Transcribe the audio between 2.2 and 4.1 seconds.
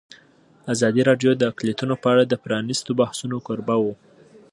د پرانیستو بحثونو کوربه وه.